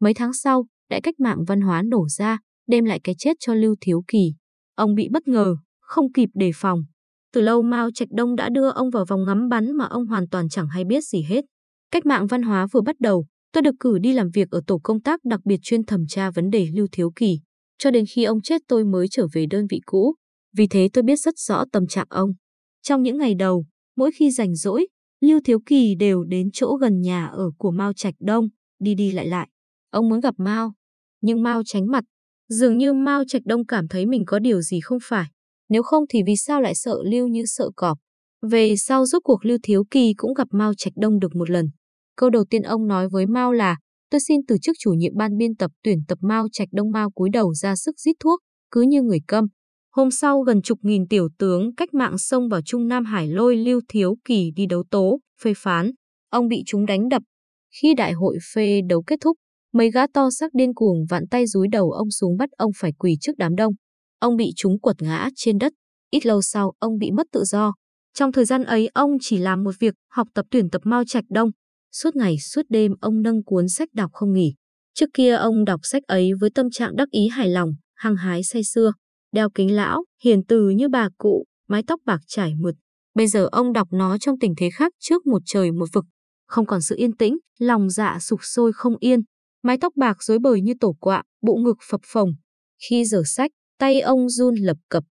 Mấy 0.00 0.14
tháng 0.14 0.32
sau, 0.32 0.66
đại 0.90 1.00
cách 1.00 1.20
mạng 1.20 1.38
văn 1.46 1.60
hóa 1.60 1.82
nổ 1.82 2.08
ra, 2.08 2.38
đem 2.66 2.84
lại 2.84 3.00
cái 3.04 3.14
chết 3.18 3.36
cho 3.40 3.54
Lưu 3.54 3.76
Thiếu 3.80 4.02
Kỳ. 4.08 4.32
Ông 4.74 4.94
bị 4.94 5.08
bất 5.12 5.28
ngờ, 5.28 5.56
không 5.90 6.12
kịp 6.12 6.28
đề 6.34 6.50
phòng. 6.54 6.82
Từ 7.32 7.40
lâu 7.40 7.62
Mao 7.62 7.90
Trạch 7.94 8.08
Đông 8.10 8.36
đã 8.36 8.48
đưa 8.48 8.70
ông 8.70 8.90
vào 8.90 9.04
vòng 9.08 9.24
ngắm 9.24 9.48
bắn 9.48 9.72
mà 9.72 9.84
ông 9.84 10.06
hoàn 10.06 10.28
toàn 10.28 10.48
chẳng 10.48 10.68
hay 10.68 10.84
biết 10.84 11.04
gì 11.04 11.22
hết. 11.22 11.44
Cách 11.90 12.06
mạng 12.06 12.26
văn 12.26 12.42
hóa 12.42 12.66
vừa 12.72 12.80
bắt 12.80 12.96
đầu, 13.00 13.26
tôi 13.52 13.62
được 13.62 13.74
cử 13.80 13.98
đi 13.98 14.12
làm 14.12 14.30
việc 14.30 14.50
ở 14.50 14.60
tổ 14.66 14.80
công 14.82 15.00
tác 15.00 15.20
đặc 15.24 15.40
biệt 15.44 15.56
chuyên 15.62 15.84
thẩm 15.84 16.06
tra 16.08 16.30
vấn 16.30 16.50
đề 16.50 16.68
Lưu 16.74 16.86
Thiếu 16.92 17.12
Kỳ. 17.16 17.40
Cho 17.78 17.90
đến 17.90 18.04
khi 18.14 18.24
ông 18.24 18.42
chết 18.42 18.62
tôi 18.68 18.84
mới 18.84 19.06
trở 19.10 19.26
về 19.32 19.46
đơn 19.50 19.66
vị 19.70 19.80
cũ. 19.86 20.14
Vì 20.56 20.66
thế 20.66 20.88
tôi 20.92 21.02
biết 21.02 21.16
rất 21.16 21.38
rõ 21.38 21.64
tâm 21.72 21.86
trạng 21.86 22.06
ông. 22.10 22.30
Trong 22.82 23.02
những 23.02 23.18
ngày 23.18 23.34
đầu, 23.34 23.64
mỗi 23.96 24.10
khi 24.12 24.30
rảnh 24.30 24.54
rỗi, 24.54 24.86
Lưu 25.20 25.40
Thiếu 25.44 25.58
Kỳ 25.66 25.94
đều 25.94 26.24
đến 26.24 26.48
chỗ 26.52 26.76
gần 26.80 27.00
nhà 27.00 27.26
ở 27.26 27.50
của 27.58 27.70
Mao 27.70 27.92
Trạch 27.92 28.14
Đông, 28.20 28.48
đi 28.78 28.94
đi 28.94 29.12
lại 29.12 29.26
lại. 29.26 29.48
Ông 29.90 30.08
muốn 30.08 30.20
gặp 30.20 30.34
Mao, 30.38 30.72
nhưng 31.20 31.42
Mao 31.42 31.62
tránh 31.66 31.86
mặt. 31.86 32.04
Dường 32.48 32.78
như 32.78 32.92
Mao 32.92 33.24
Trạch 33.28 33.42
Đông 33.44 33.66
cảm 33.66 33.88
thấy 33.88 34.06
mình 34.06 34.24
có 34.26 34.38
điều 34.38 34.60
gì 34.60 34.80
không 34.80 34.98
phải. 35.02 35.26
Nếu 35.70 35.82
không 35.82 36.04
thì 36.08 36.22
vì 36.26 36.36
sao 36.36 36.60
lại 36.60 36.74
sợ 36.74 36.96
Lưu 37.04 37.26
như 37.26 37.42
sợ 37.46 37.70
cọp. 37.76 37.98
Về 38.50 38.76
sau 38.76 39.06
rốt 39.06 39.22
cuộc 39.24 39.44
Lưu 39.44 39.58
Thiếu 39.62 39.84
Kỳ 39.90 40.14
cũng 40.16 40.34
gặp 40.34 40.48
Mao 40.50 40.72
Trạch 40.74 40.92
Đông 40.96 41.18
được 41.18 41.36
một 41.36 41.50
lần. 41.50 41.66
Câu 42.16 42.30
đầu 42.30 42.44
tiên 42.50 42.62
ông 42.62 42.86
nói 42.86 43.08
với 43.08 43.26
Mao 43.26 43.52
là 43.52 43.76
tôi 44.10 44.20
xin 44.20 44.40
từ 44.48 44.56
chức 44.62 44.76
chủ 44.78 44.90
nhiệm 44.90 45.12
ban 45.16 45.36
biên 45.36 45.56
tập 45.56 45.70
tuyển 45.82 45.98
tập 46.08 46.18
Mao 46.20 46.46
Trạch 46.52 46.68
Đông 46.72 46.90
Mao 46.90 47.10
cúi 47.10 47.30
đầu 47.32 47.54
ra 47.54 47.76
sức 47.76 48.00
rít 48.00 48.12
thuốc, 48.20 48.40
cứ 48.70 48.80
như 48.82 49.02
người 49.02 49.18
câm. 49.28 49.44
Hôm 49.90 50.10
sau 50.10 50.40
gần 50.40 50.62
chục 50.62 50.78
nghìn 50.82 51.08
tiểu 51.08 51.28
tướng 51.38 51.74
cách 51.74 51.94
mạng 51.94 52.18
xông 52.18 52.48
vào 52.48 52.60
Trung 52.62 52.88
Nam 52.88 53.04
Hải 53.04 53.28
lôi 53.28 53.56
Lưu 53.56 53.80
Thiếu 53.88 54.16
Kỳ 54.24 54.50
đi 54.56 54.66
đấu 54.66 54.84
tố, 54.90 55.18
phê 55.42 55.52
phán. 55.56 55.90
Ông 56.30 56.48
bị 56.48 56.62
chúng 56.66 56.86
đánh 56.86 57.08
đập. 57.08 57.22
Khi 57.82 57.94
đại 57.94 58.12
hội 58.12 58.38
phê 58.54 58.80
đấu 58.88 59.02
kết 59.06 59.16
thúc, 59.20 59.36
mấy 59.72 59.90
gã 59.90 60.06
to 60.06 60.30
xác 60.30 60.54
điên 60.54 60.74
cuồng 60.74 61.04
vặn 61.10 61.28
tay 61.30 61.46
dúi 61.46 61.68
đầu 61.72 61.90
ông 61.90 62.10
xuống 62.10 62.36
bắt 62.36 62.50
ông 62.50 62.70
phải 62.76 62.92
quỳ 62.98 63.16
trước 63.20 63.32
đám 63.38 63.54
đông. 63.54 63.72
Ông 64.20 64.36
bị 64.36 64.52
chúng 64.56 64.80
quật 64.80 65.02
ngã 65.02 65.28
trên 65.36 65.58
đất. 65.58 65.72
Ít 66.10 66.26
lâu 66.26 66.42
sau, 66.42 66.72
ông 66.78 66.98
bị 66.98 67.10
mất 67.10 67.26
tự 67.32 67.44
do. 67.44 67.72
Trong 68.14 68.32
thời 68.32 68.44
gian 68.44 68.64
ấy, 68.64 68.88
ông 68.94 69.10
chỉ 69.20 69.38
làm 69.38 69.64
một 69.64 69.74
việc, 69.80 69.94
học 70.10 70.28
tập 70.34 70.46
tuyển 70.50 70.70
tập 70.70 70.82
Mao 70.84 71.04
Trạch 71.06 71.24
Đông. 71.28 71.50
Suốt 71.92 72.16
ngày 72.16 72.38
suốt 72.38 72.62
đêm 72.68 72.92
ông 73.00 73.22
nâng 73.22 73.44
cuốn 73.44 73.68
sách 73.68 73.88
đọc 73.94 74.10
không 74.12 74.32
nghỉ. 74.32 74.54
Trước 74.94 75.06
kia 75.14 75.34
ông 75.34 75.64
đọc 75.64 75.80
sách 75.82 76.02
ấy 76.06 76.30
với 76.40 76.50
tâm 76.54 76.70
trạng 76.70 76.96
đắc 76.96 77.10
ý 77.10 77.28
hài 77.28 77.48
lòng, 77.48 77.70
hăng 77.94 78.16
hái 78.16 78.42
say 78.42 78.64
xưa 78.64 78.92
đeo 79.32 79.48
kính 79.54 79.74
lão, 79.76 80.04
hiền 80.24 80.44
từ 80.48 80.68
như 80.68 80.88
bà 80.88 81.08
cụ, 81.18 81.44
mái 81.68 81.82
tóc 81.86 82.00
bạc 82.04 82.20
trải 82.26 82.54
mượt. 82.54 82.74
Bây 83.14 83.26
giờ 83.26 83.48
ông 83.52 83.72
đọc 83.72 83.88
nó 83.90 84.18
trong 84.18 84.38
tình 84.38 84.54
thế 84.56 84.70
khác 84.74 84.92
trước 84.98 85.26
một 85.26 85.42
trời 85.46 85.72
một 85.72 85.88
vực, 85.92 86.04
không 86.46 86.66
còn 86.66 86.80
sự 86.80 86.96
yên 86.96 87.16
tĩnh, 87.16 87.38
lòng 87.58 87.90
dạ 87.90 88.18
sục 88.20 88.40
sôi 88.42 88.72
không 88.72 88.96
yên. 89.00 89.20
Mái 89.62 89.78
tóc 89.80 89.92
bạc 89.96 90.22
rối 90.22 90.38
bời 90.38 90.60
như 90.60 90.72
tổ 90.80 90.96
quạ, 91.00 91.22
bụng 91.42 91.64
ngực 91.64 91.76
phập 91.90 92.00
phồng. 92.04 92.30
Khi 92.88 93.04
dở 93.04 93.22
sách, 93.26 93.50
tay 93.80 94.00
ông 94.00 94.28
run 94.28 94.54
lập 94.54 94.76
cập. 94.88 95.04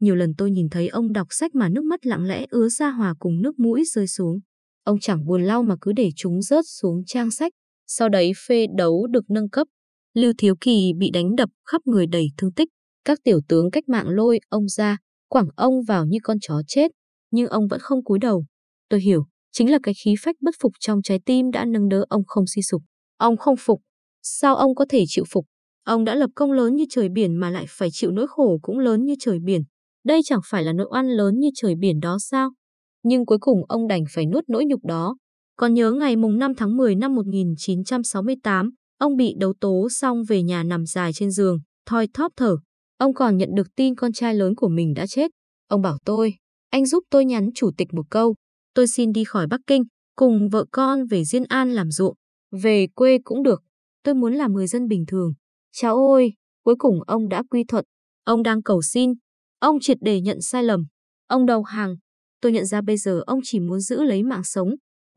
Nhiều 0.00 0.14
lần 0.14 0.34
tôi 0.38 0.50
nhìn 0.50 0.68
thấy 0.68 0.88
ông 0.88 1.12
đọc 1.12 1.26
sách 1.30 1.54
mà 1.54 1.68
nước 1.68 1.84
mắt 1.84 2.06
lặng 2.06 2.24
lẽ 2.24 2.46
ứa 2.50 2.68
ra 2.68 2.90
hòa 2.90 3.14
cùng 3.18 3.42
nước 3.42 3.58
mũi 3.58 3.84
rơi 3.92 4.06
xuống. 4.06 4.38
Ông 4.84 5.00
chẳng 5.00 5.26
buồn 5.26 5.42
lau 5.42 5.62
mà 5.62 5.74
cứ 5.80 5.92
để 5.92 6.10
chúng 6.16 6.42
rớt 6.42 6.64
xuống 6.68 7.04
trang 7.06 7.30
sách. 7.30 7.52
Sau 7.86 8.08
đấy 8.08 8.32
phê 8.46 8.66
đấu 8.76 9.06
được 9.06 9.30
nâng 9.30 9.48
cấp. 9.48 9.66
Lưu 10.14 10.32
Thiếu 10.38 10.54
Kỳ 10.60 10.92
bị 10.98 11.10
đánh 11.10 11.36
đập 11.36 11.48
khắp 11.66 11.82
người 11.84 12.06
đầy 12.06 12.26
thương 12.36 12.52
tích. 12.52 12.68
Các 13.04 13.18
tiểu 13.24 13.40
tướng 13.48 13.70
cách 13.70 13.88
mạng 13.88 14.08
lôi 14.08 14.40
ông 14.48 14.68
ra, 14.68 14.96
quẳng 15.28 15.48
ông 15.56 15.82
vào 15.82 16.04
như 16.06 16.18
con 16.22 16.36
chó 16.40 16.60
chết, 16.66 16.90
nhưng 17.30 17.46
ông 17.46 17.68
vẫn 17.68 17.80
không 17.80 18.04
cúi 18.04 18.18
đầu. 18.18 18.44
Tôi 18.88 19.00
hiểu, 19.00 19.26
chính 19.52 19.70
là 19.70 19.78
cái 19.82 19.94
khí 20.04 20.14
phách 20.20 20.36
bất 20.40 20.54
phục 20.60 20.72
trong 20.80 21.02
trái 21.02 21.20
tim 21.26 21.50
đã 21.50 21.64
nâng 21.64 21.88
đỡ 21.88 22.04
ông 22.08 22.22
không 22.26 22.44
suy 22.46 22.62
sụp. 22.62 22.82
Ông 23.16 23.36
không 23.36 23.54
phục. 23.58 23.80
Sao 24.22 24.56
ông 24.56 24.74
có 24.74 24.86
thể 24.88 25.04
chịu 25.08 25.24
phục? 25.30 25.46
Ông 25.84 26.04
đã 26.04 26.14
lập 26.14 26.30
công 26.34 26.52
lớn 26.52 26.76
như 26.76 26.84
trời 26.90 27.08
biển 27.08 27.36
mà 27.36 27.50
lại 27.50 27.64
phải 27.68 27.88
chịu 27.92 28.10
nỗi 28.10 28.26
khổ 28.28 28.58
cũng 28.62 28.78
lớn 28.78 29.04
như 29.04 29.14
trời 29.20 29.38
biển. 29.44 29.62
Đây 30.04 30.20
chẳng 30.24 30.40
phải 30.44 30.62
là 30.62 30.72
nỗi 30.72 30.86
oan 30.90 31.08
lớn 31.08 31.38
như 31.38 31.48
trời 31.54 31.74
biển 31.74 32.00
đó 32.00 32.18
sao? 32.20 32.50
Nhưng 33.02 33.26
cuối 33.26 33.38
cùng 33.40 33.58
ông 33.68 33.88
đành 33.88 34.04
phải 34.14 34.26
nuốt 34.26 34.44
nỗi 34.48 34.64
nhục 34.64 34.84
đó. 34.84 35.16
Còn 35.56 35.74
nhớ 35.74 35.92
ngày 35.92 36.16
mùng 36.16 36.38
5 36.38 36.54
tháng 36.54 36.76
10 36.76 36.94
năm 36.94 37.14
1968, 37.14 38.70
ông 38.98 39.16
bị 39.16 39.34
đấu 39.38 39.52
tố 39.60 39.88
xong 39.90 40.22
về 40.28 40.42
nhà 40.42 40.62
nằm 40.62 40.86
dài 40.86 41.12
trên 41.12 41.30
giường, 41.30 41.58
thoi 41.86 42.08
thóp 42.14 42.32
thở. 42.36 42.56
Ông 42.98 43.14
còn 43.14 43.36
nhận 43.36 43.48
được 43.54 43.66
tin 43.76 43.94
con 43.94 44.12
trai 44.12 44.34
lớn 44.34 44.54
của 44.54 44.68
mình 44.68 44.94
đã 44.94 45.06
chết. 45.06 45.30
Ông 45.68 45.82
bảo 45.82 45.98
tôi, 46.04 46.34
anh 46.70 46.86
giúp 46.86 47.04
tôi 47.10 47.24
nhắn 47.24 47.48
chủ 47.54 47.70
tịch 47.76 47.88
một 47.94 48.06
câu. 48.10 48.34
Tôi 48.74 48.86
xin 48.86 49.12
đi 49.12 49.24
khỏi 49.24 49.46
Bắc 49.46 49.60
Kinh, 49.66 49.82
cùng 50.16 50.48
vợ 50.48 50.64
con 50.72 51.06
về 51.06 51.24
Diên 51.24 51.44
An 51.48 51.72
làm 51.72 51.90
ruộng. 51.90 52.14
Về 52.62 52.86
quê 52.94 53.18
cũng 53.24 53.42
được. 53.42 53.62
Tôi 54.02 54.14
muốn 54.14 54.34
làm 54.34 54.52
người 54.52 54.66
dân 54.66 54.88
bình 54.88 55.04
thường. 55.08 55.32
Cháu 55.72 56.12
ơi, 56.12 56.32
cuối 56.64 56.74
cùng 56.78 57.02
ông 57.06 57.28
đã 57.28 57.42
quy 57.50 57.64
thuận. 57.64 57.84
Ông 58.24 58.42
đang 58.42 58.62
cầu 58.62 58.82
xin. 58.82 59.12
Ông 59.58 59.80
triệt 59.80 59.98
để 60.00 60.20
nhận 60.20 60.40
sai 60.40 60.64
lầm. 60.64 60.86
Ông 61.26 61.46
đầu 61.46 61.62
hàng. 61.62 61.96
Tôi 62.40 62.52
nhận 62.52 62.66
ra 62.66 62.80
bây 62.80 62.96
giờ 62.96 63.22
ông 63.26 63.40
chỉ 63.42 63.60
muốn 63.60 63.80
giữ 63.80 64.02
lấy 64.02 64.22
mạng 64.22 64.44
sống. 64.44 64.68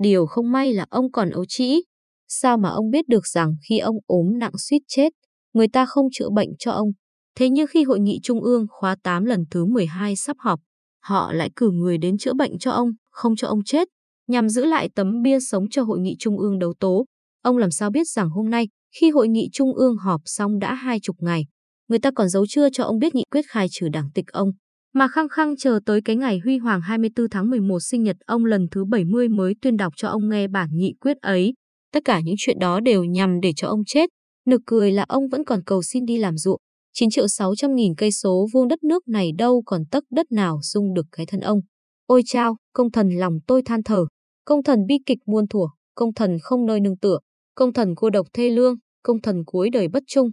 Điều 0.04 0.26
không 0.26 0.52
may 0.52 0.74
là 0.74 0.86
ông 0.90 1.12
còn 1.12 1.30
ấu 1.30 1.46
trĩ. 1.48 1.84
Sao 2.28 2.58
mà 2.58 2.70
ông 2.70 2.90
biết 2.90 3.08
được 3.08 3.28
rằng 3.28 3.56
khi 3.70 3.80
ông 3.80 3.96
ốm 4.06 4.40
nặng 4.40 4.58
suýt 4.58 4.80
chết, 4.88 5.10
người 5.54 5.68
ta 5.68 5.86
không 5.86 6.08
chữa 6.12 6.30
bệnh 6.30 6.50
cho 6.60 6.72
ông. 6.72 6.90
Thế 7.36 7.50
nhưng 7.50 7.68
khi 7.68 7.84
hội 7.84 8.00
nghị 8.00 8.20
trung 8.24 8.44
ương 8.44 8.66
khóa 8.70 8.96
8 9.04 9.26
lần 9.26 9.44
thứ 9.52 9.66
12 9.66 10.16
sắp 10.16 10.38
họp, 10.40 10.60
họ 11.04 11.34
lại 11.34 11.50
cử 11.56 11.72
người 11.72 11.98
đến 11.98 12.18
chữa 12.18 12.34
bệnh 12.34 12.58
cho 12.60 12.72
ông, 12.72 12.90
không 13.12 13.36
cho 13.36 13.48
ông 13.48 13.64
chết, 13.66 13.88
nhằm 14.28 14.50
giữ 14.50 14.66
lại 14.66 14.90
tấm 14.96 15.22
bia 15.22 15.40
sống 15.40 15.70
cho 15.70 15.84
hội 15.84 16.00
nghị 16.00 16.16
trung 16.20 16.40
ương 16.40 16.60
đấu 16.60 16.74
tố. 16.80 17.06
Ông 17.42 17.58
làm 17.58 17.72
sao 17.72 17.90
biết 17.92 18.08
rằng 18.08 18.30
hôm 18.30 18.50
nay, 18.50 18.68
khi 18.96 19.10
hội 19.10 19.28
nghị 19.28 19.50
trung 19.54 19.74
ương 19.76 19.98
họp 19.98 20.22
xong 20.26 20.60
đã 20.60 20.74
hai 20.74 21.00
chục 21.00 21.16
ngày, 21.20 21.46
người 21.88 22.00
ta 22.00 22.12
còn 22.12 22.30
giấu 22.30 22.46
chưa 22.50 22.70
cho 22.70 22.84
ông 22.84 23.00
biết 23.00 23.16
nghị 23.16 23.24
quyết 23.32 23.46
khai 23.48 23.68
trừ 23.72 23.88
đảng 23.90 24.10
tịch 24.14 24.28
ông, 24.28 24.50
mà 24.94 25.08
khăng 25.08 25.30
khăng 25.30 25.58
chờ 25.58 25.80
tới 25.86 26.02
cái 26.02 26.16
ngày 26.16 26.40
huy 26.44 26.58
hoàng 26.58 26.82
24 26.82 27.30
tháng 27.30 27.50
11 27.50 27.80
sinh 27.80 28.04
nhật 28.04 28.16
ông 28.26 28.46
lần 28.46 28.68
thứ 28.72 28.86
70 28.86 29.30
mới 29.30 29.54
tuyên 29.62 29.78
đọc 29.78 29.94
cho 29.98 30.08
ông 30.08 30.30
nghe 30.30 30.48
bản 30.48 30.70
nghị 30.74 30.94
quyết 31.00 31.18
ấy. 31.18 31.54
Tất 31.94 32.00
cả 32.06 32.20
những 32.20 32.36
chuyện 32.38 32.60
đó 32.60 32.80
đều 32.80 33.04
nhằm 33.04 33.40
để 33.42 33.54
cho 33.56 33.68
ông 33.68 33.84
chết. 33.86 34.10
Nực 34.48 34.62
cười 34.66 34.92
là 34.92 35.06
ông 35.08 35.24
vẫn 35.32 35.46
còn 35.46 35.64
cầu 35.66 35.82
xin 35.84 36.06
đi 36.06 36.18
làm 36.18 36.38
ruộng. 36.38 36.60
9 36.94 37.10
triệu 37.10 37.28
600 37.28 37.76
nghìn 37.76 37.96
cây 37.96 38.12
số 38.12 38.48
vuông 38.54 38.68
đất 38.68 38.84
nước 38.84 39.08
này 39.08 39.32
đâu 39.38 39.64
còn 39.66 39.82
tấc 39.92 40.04
đất 40.12 40.32
nào 40.32 40.60
dung 40.62 40.94
được 40.94 41.06
cái 41.12 41.26
thân 41.26 41.40
ông. 41.40 41.60
Ôi 42.06 42.22
chao, 42.26 42.58
công 42.74 42.92
thần 42.92 43.10
lòng 43.10 43.34
tôi 43.48 43.62
than 43.62 43.84
thở. 43.84 44.06
Công 44.46 44.64
thần 44.64 44.80
bi 44.88 44.96
kịch 45.06 45.20
muôn 45.26 45.48
thuở, 45.48 45.66
công 45.96 46.14
thần 46.14 46.38
không 46.42 46.66
nơi 46.66 46.80
nương 46.80 46.98
tựa, 46.98 47.18
công 47.56 47.74
thần 47.74 47.96
cô 47.96 48.10
độc 48.10 48.28
thê 48.34 48.50
lương, 48.50 48.76
công 49.04 49.22
thần 49.22 49.44
cuối 49.46 49.70
đời 49.70 49.88
bất 49.88 50.04
trung. 50.08 50.30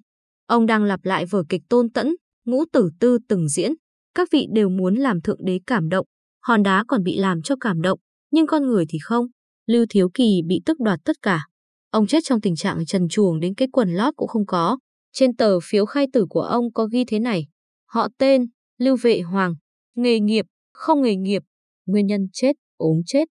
Ông 0.47 0.67
đang 0.67 0.85
lặp 0.85 1.05
lại 1.05 1.27
vở 1.27 1.43
kịch 1.49 1.63
tôn 1.69 1.91
tẫn, 1.91 2.15
ngũ 2.45 2.65
tử 2.73 2.91
tư 3.01 3.19
từng 3.29 3.49
diễn. 3.49 3.73
Các 4.15 4.29
vị 4.33 4.47
đều 4.55 4.69
muốn 4.69 4.95
làm 4.95 5.21
thượng 5.21 5.45
đế 5.45 5.61
cảm 5.67 5.89
động, 5.89 6.07
hòn 6.43 6.63
đá 6.63 6.85
còn 6.89 7.03
bị 7.03 7.19
làm 7.19 7.43
cho 7.43 7.55
cảm 7.61 7.83
động, 7.83 7.99
nhưng 8.31 8.47
con 8.47 8.67
người 8.67 8.85
thì 8.89 8.99
không. 9.03 9.27
Lưu 9.67 9.87
Thiếu 9.91 10.09
Kỳ 10.15 10.41
bị 10.47 10.61
tức 10.67 10.81
đoạt 10.81 11.01
tất 11.05 11.17
cả. 11.23 11.47
Ông 11.91 12.07
chết 12.07 12.19
trong 12.25 12.41
tình 12.41 12.57
trạng 12.57 12.87
trần 12.87 13.09
chuồng 13.09 13.41
đến 13.41 13.55
cái 13.55 13.69
quần 13.73 13.95
lót 13.95 14.17
cũng 14.17 14.29
không 14.29 14.47
có. 14.47 14.79
Trên 15.13 15.37
tờ 15.37 15.61
phiếu 15.61 15.87
khai 15.87 16.07
tử 16.13 16.27
của 16.31 16.41
ông 16.41 16.73
có 16.73 16.87
ghi 16.87 17.05
thế 17.05 17.19
này. 17.19 17.47
Họ 17.87 18.09
tên, 18.19 18.47
Lưu 18.79 18.97
Vệ 19.03 19.21
Hoàng. 19.21 19.55
Nghề 19.97 20.21
nghiệp, 20.21 20.45
không 20.73 21.03
nghề 21.03 21.17
nghiệp. 21.17 21.43
Nguyên 21.87 22.07
nhân 22.07 22.27
chết, 22.33 22.53
ốm 22.77 22.97
chết. 23.07 23.25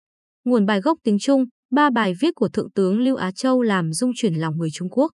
Nguồn 0.44 0.66
bài 0.66 0.80
gốc 0.80 0.98
tiếng 1.02 1.18
Trung, 1.18 1.44
ba 1.70 1.90
bài 1.90 2.14
viết 2.20 2.34
của 2.34 2.48
Thượng 2.48 2.70
tướng 2.70 3.00
Lưu 3.00 3.16
Á 3.16 3.30
Châu 3.30 3.62
làm 3.62 3.92
rung 3.92 4.10
chuyển 4.16 4.34
lòng 4.34 4.58
người 4.58 4.68
Trung 4.72 4.88
Quốc. 4.90 5.10